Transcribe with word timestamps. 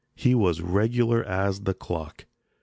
He 0.15 0.33
was 0.33 0.57
as 0.57 0.63
regular 0.63 1.23
as 1.23 1.59
the 1.61 1.75
clock. 1.75 2.25